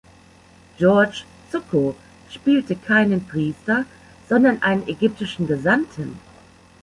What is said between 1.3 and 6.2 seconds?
Zucco spielte keinen Priester, sondern einen ägyptischen Gesandten.